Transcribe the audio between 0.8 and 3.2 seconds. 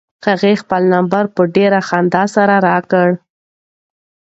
نمبر په ډېرې خندا سره راکړ.